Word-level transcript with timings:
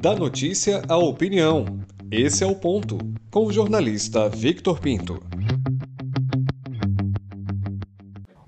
Da 0.00 0.14
notícia 0.14 0.80
à 0.88 0.96
opinião. 0.96 1.64
Esse 2.08 2.44
é 2.44 2.46
o 2.46 2.54
ponto. 2.54 2.98
Com 3.32 3.46
o 3.46 3.52
jornalista 3.52 4.28
Victor 4.28 4.78
Pinto. 4.78 5.20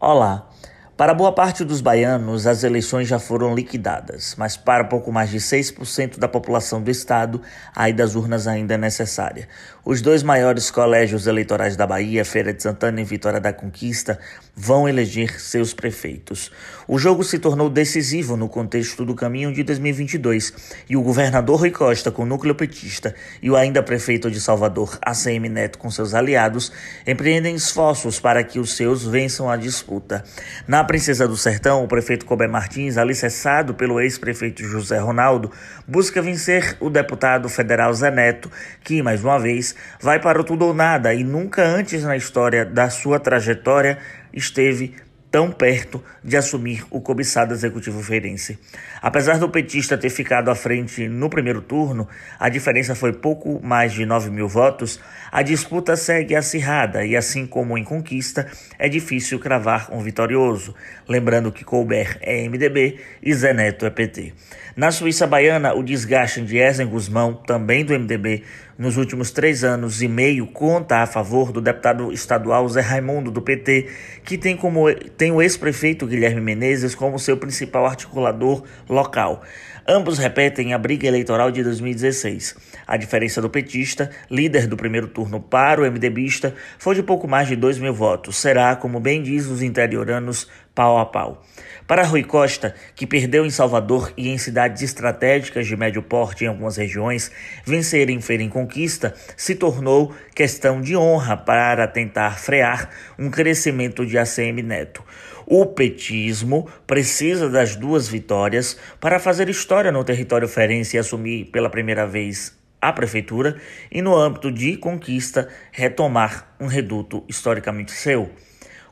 Olá. 0.00 0.48
Para 0.96 1.12
boa 1.12 1.32
parte 1.32 1.64
dos 1.64 1.80
baianos, 1.80 2.46
as 2.46 2.62
eleições 2.62 3.08
já 3.08 3.18
foram 3.18 3.52
liquidadas, 3.52 4.36
mas 4.38 4.56
para 4.56 4.84
pouco 4.84 5.10
mais 5.10 5.28
de 5.28 5.38
6% 5.38 6.20
da 6.20 6.28
população 6.28 6.80
do 6.80 6.88
estado, 6.88 7.42
a 7.74 7.88
ida 7.88 8.04
às 8.04 8.14
urnas 8.14 8.46
ainda 8.46 8.74
é 8.74 8.78
necessária. 8.78 9.48
Os 9.84 10.00
dois 10.00 10.22
maiores 10.22 10.70
colégios 10.70 11.26
eleitorais 11.26 11.76
da 11.76 11.84
Bahia, 11.84 12.24
Feira 12.24 12.54
de 12.54 12.62
Santana 12.62 13.00
e 13.00 13.04
Vitória 13.04 13.40
da 13.40 13.52
Conquista, 13.52 14.20
vão 14.54 14.88
eleger 14.88 15.40
seus 15.40 15.74
prefeitos. 15.74 16.52
O 16.86 16.96
jogo 16.96 17.24
se 17.24 17.40
tornou 17.40 17.68
decisivo 17.68 18.36
no 18.36 18.48
contexto 18.48 19.04
do 19.04 19.16
caminho 19.16 19.52
de 19.52 19.64
2022 19.64 20.52
e 20.88 20.96
o 20.96 21.02
governador 21.02 21.58
Rui 21.58 21.72
Costa, 21.72 22.12
com 22.12 22.24
núcleo 22.24 22.54
petista, 22.54 23.16
e 23.42 23.50
o 23.50 23.56
ainda 23.56 23.82
prefeito 23.82 24.30
de 24.30 24.40
Salvador, 24.40 24.96
ACM 25.02 25.48
Neto, 25.48 25.78
com 25.78 25.90
seus 25.90 26.14
aliados, 26.14 26.70
empreendem 27.04 27.56
esforços 27.56 28.20
para 28.20 28.44
que 28.44 28.60
os 28.60 28.74
seus 28.74 29.04
vençam 29.04 29.50
a 29.50 29.56
disputa. 29.56 30.22
Na 30.68 30.83
na 30.84 30.86
Princesa 30.86 31.26
do 31.26 31.34
Sertão, 31.34 31.82
o 31.82 31.88
prefeito 31.88 32.26
Colbert 32.26 32.50
Martins, 32.50 32.98
alicerçado 32.98 33.72
pelo 33.72 33.98
ex-prefeito 34.02 34.62
José 34.62 34.98
Ronaldo, 34.98 35.50
busca 35.88 36.20
vencer 36.20 36.76
o 36.78 36.90
deputado 36.90 37.48
federal 37.48 37.90
Zé 37.94 38.10
Neto, 38.10 38.52
que, 38.82 39.02
mais 39.02 39.24
uma 39.24 39.38
vez, 39.38 39.74
vai 39.98 40.20
para 40.20 40.38
o 40.38 40.44
tudo 40.44 40.66
ou 40.66 40.74
nada 40.74 41.14
e 41.14 41.24
nunca 41.24 41.64
antes 41.64 42.04
na 42.04 42.18
história 42.18 42.66
da 42.66 42.90
sua 42.90 43.18
trajetória 43.18 43.96
esteve 44.30 44.94
tão 45.34 45.50
perto 45.50 46.00
de 46.22 46.36
assumir 46.36 46.84
o 46.92 47.00
cobiçado 47.00 47.52
executivo 47.52 48.00
feirense. 48.00 48.56
Apesar 49.02 49.36
do 49.36 49.48
petista 49.48 49.98
ter 49.98 50.08
ficado 50.08 50.48
à 50.48 50.54
frente 50.54 51.08
no 51.08 51.28
primeiro 51.28 51.60
turno, 51.60 52.06
a 52.38 52.48
diferença 52.48 52.94
foi 52.94 53.12
pouco 53.12 53.60
mais 53.60 53.92
de 53.92 54.06
9 54.06 54.30
mil 54.30 54.46
votos, 54.46 55.00
a 55.32 55.42
disputa 55.42 55.96
segue 55.96 56.36
acirrada 56.36 57.04
e, 57.04 57.16
assim 57.16 57.48
como 57.48 57.76
em 57.76 57.82
conquista, 57.82 58.46
é 58.78 58.88
difícil 58.88 59.40
cravar 59.40 59.88
um 59.90 59.98
vitorioso, 59.98 60.72
lembrando 61.08 61.50
que 61.50 61.64
Colbert 61.64 62.16
é 62.20 62.48
MDB 62.48 63.00
e 63.20 63.34
Zé 63.34 63.52
Neto 63.52 63.86
é 63.86 63.90
PT. 63.90 64.34
Na 64.76 64.92
Suíça 64.92 65.26
Baiana, 65.26 65.74
o 65.74 65.82
desgaste 65.82 66.42
de 66.42 66.58
Ezen 66.58 66.86
Guzmão, 66.86 67.34
também 67.34 67.84
do 67.84 67.92
MDB, 67.92 68.44
nos 68.76 68.96
últimos 68.96 69.30
três 69.30 69.62
anos 69.62 70.02
e 70.02 70.08
meio 70.08 70.46
conta 70.46 70.98
a 70.98 71.06
favor 71.06 71.52
do 71.52 71.60
deputado 71.60 72.12
estadual 72.12 72.68
Zé 72.68 72.80
Raimundo, 72.80 73.30
do 73.30 73.40
PT, 73.40 73.88
que 74.24 74.36
tem, 74.36 74.56
como, 74.56 74.92
tem 75.16 75.30
o 75.30 75.40
ex-prefeito 75.40 76.06
Guilherme 76.06 76.40
Menezes 76.40 76.94
como 76.94 77.18
seu 77.18 77.36
principal 77.36 77.86
articulador 77.86 78.64
local. 78.88 79.42
Ambos 79.86 80.18
repetem 80.18 80.72
a 80.72 80.78
briga 80.78 81.06
eleitoral 81.06 81.50
de 81.50 81.62
2016. 81.62 82.56
A 82.86 82.96
diferença 82.96 83.42
do 83.42 83.50
petista, 83.50 84.10
líder 84.30 84.66
do 84.66 84.78
primeiro 84.78 85.06
turno 85.06 85.40
para 85.40 85.82
o 85.82 85.84
MDBista, 85.84 86.54
foi 86.78 86.94
de 86.94 87.02
pouco 87.02 87.28
mais 87.28 87.48
de 87.48 87.54
2 87.54 87.78
mil 87.78 87.92
votos. 87.92 88.36
Será, 88.36 88.74
como 88.76 88.98
bem 88.98 89.22
diz 89.22 89.46
os 89.46 89.62
interioranos, 89.62 90.48
pau 90.74 90.98
a 90.98 91.06
pau. 91.06 91.42
Para 91.86 92.02
Rui 92.02 92.24
Costa, 92.24 92.74
que 92.96 93.06
perdeu 93.06 93.44
em 93.44 93.50
Salvador 93.50 94.12
e 94.16 94.28
em 94.28 94.38
cidades 94.38 94.82
estratégicas 94.82 95.66
de 95.66 95.76
médio 95.76 96.02
porte 96.02 96.44
em 96.44 96.48
algumas 96.48 96.76
regiões, 96.76 97.30
vencer 97.64 98.10
em 98.10 98.20
Feira 98.20 98.42
em 98.42 98.48
Conquista 98.48 99.14
se 99.36 99.54
tornou 99.54 100.14
questão 100.34 100.80
de 100.80 100.96
honra 100.96 101.36
para 101.36 101.86
tentar 101.86 102.38
frear 102.38 102.90
um 103.18 103.30
crescimento 103.30 104.04
de 104.04 104.18
ACM 104.18 104.62
Neto. 104.62 105.04
O 105.46 105.66
petismo 105.66 106.66
precisa 106.86 107.50
das 107.50 107.76
duas 107.76 108.08
vitórias 108.08 108.78
para 108.98 109.18
fazer 109.18 109.48
história 109.50 109.92
no 109.92 110.02
território 110.02 110.48
ferense 110.48 110.96
e 110.96 110.98
assumir 110.98 111.46
pela 111.46 111.68
primeira 111.68 112.06
vez 112.06 112.58
a 112.80 112.92
prefeitura 112.92 113.56
e, 113.90 114.02
no 114.02 114.16
âmbito 114.16 114.50
de 114.50 114.76
conquista, 114.76 115.48
retomar 115.70 116.54
um 116.58 116.66
reduto 116.66 117.24
historicamente 117.28 117.92
seu. 117.92 118.30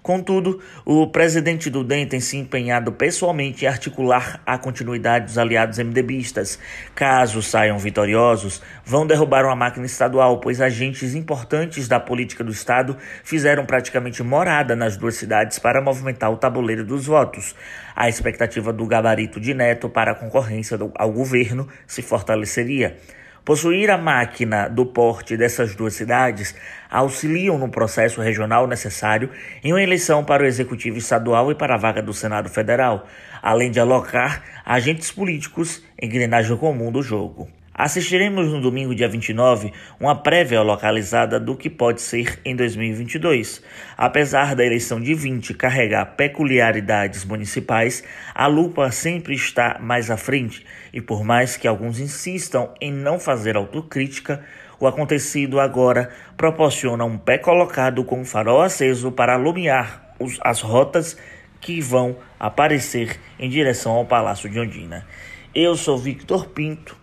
Contudo, 0.03 0.59
o 0.85 1.07
presidente 1.07 1.71
do 1.71 1.85
DEM 1.85 2.09
tem 2.09 2.19
se 2.19 2.37
empenhado 2.37 2.91
pessoalmente 2.91 3.65
em 3.65 3.69
articular 3.69 4.43
a 4.45 4.59
continuidade 4.59 5.27
dos 5.27 5.39
aliados 5.39 5.79
MDBistas. 5.79 6.59
Caso 6.93 7.41
saiam 7.41 7.79
vitoriosos, 7.79 8.61
vão 8.85 9.07
derrubar 9.07 9.45
uma 9.45 9.55
máquina 9.55 9.87
estadual, 9.87 10.41
pois 10.41 10.61
agentes 10.61 11.15
importantes 11.15 11.87
da 11.87 12.01
política 12.01 12.43
do 12.43 12.51
Estado 12.51 12.97
fizeram 13.23 13.65
praticamente 13.65 14.25
morada 14.25 14.75
nas 14.75 14.97
duas 14.97 15.15
cidades 15.15 15.61
para 15.61 15.81
movimentar 15.81 16.33
o 16.33 16.37
tabuleiro 16.37 16.84
dos 16.84 17.07
votos. 17.07 17.55
A 17.95 18.09
expectativa 18.09 18.73
do 18.73 18.84
gabarito 18.87 19.39
de 19.39 19.55
Neto 19.55 19.89
para 19.89 20.11
a 20.11 20.17
concorrência 20.17 20.77
ao 20.97 21.13
governo 21.13 21.69
se 21.87 22.03
fortaleceria. 22.03 22.97
Possuir 23.44 23.91
a 23.91 23.98
máquina 23.98 24.69
do 24.69 24.86
porte 24.86 25.36
dessas 25.36 25.75
duas 25.75 25.94
cidades 25.94 26.54
auxiliam 26.88 27.58
no 27.58 27.69
processo 27.69 28.20
regional 28.20 28.69
necessário 28.69 29.30
em 29.64 29.72
uma 29.72 29.82
eleição 29.82 30.25
para 30.25 30.44
o 30.44 30.47
Executivo 30.47 30.98
Estadual 30.98 31.50
e 31.50 31.54
para 31.56 31.75
a 31.75 31.78
vaga 31.78 32.00
do 32.00 32.14
Senado 32.14 32.48
Federal, 32.48 33.04
além 33.42 33.72
de 33.72 33.80
alocar 33.80 34.44
agentes 34.64 35.10
políticos 35.10 35.82
em 36.00 36.06
engrenagem 36.06 36.56
comum 36.56 36.92
do 36.92 37.03
jogo. 37.03 37.48
Assistiremos 37.75 38.49
no 38.49 38.60
domingo, 38.60 38.94
dia 38.94 39.09
29, 39.09 39.72
uma 39.99 40.15
prévia 40.15 40.60
localizada 40.60 41.41
do 41.41 41.56
que 41.56 41.71
pode 41.71 42.03
ser 42.03 42.38
em 42.44 42.55
2022. 42.55 43.62
Apesar 43.97 44.55
da 44.55 44.62
eleição 44.62 45.00
de 45.00 45.15
20 45.15 45.55
carregar 45.55 46.05
peculiaridades 46.15 47.25
municipais, 47.25 48.05
a 48.34 48.47
lupa 48.47 48.91
sempre 48.91 49.34
está 49.34 49.78
mais 49.81 50.10
à 50.10 50.19
frente 50.19 50.66
e, 50.93 51.00
por 51.00 51.25
mais 51.25 51.56
que 51.56 51.66
alguns 51.66 51.99
insistam 51.99 52.69
em 52.78 52.93
não 52.93 53.19
fazer 53.19 53.56
autocrítica, 53.56 54.44
o 54.78 54.87
acontecido 54.87 55.59
agora 55.59 56.10
proporciona 56.37 57.06
um 57.06 57.16
pé 57.16 57.39
colocado 57.39 58.04
com 58.04 58.21
um 58.21 58.25
farol 58.25 58.60
aceso 58.60 59.10
para 59.10 59.33
alumiar 59.33 60.15
os, 60.21 60.39
as 60.43 60.60
rotas 60.60 61.16
que 61.59 61.81
vão 61.81 62.19
aparecer 62.39 63.19
em 63.39 63.49
direção 63.49 63.93
ao 63.93 64.04
Palácio 64.04 64.50
de 64.50 64.60
Ondina. 64.60 65.06
Eu 65.54 65.75
sou 65.75 65.97
Victor 65.97 66.49
Pinto 66.49 67.02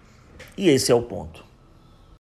e 0.59 0.67
esse 0.67 0.91
é 0.91 0.95
o 0.95 1.01
ponto. 1.01 1.48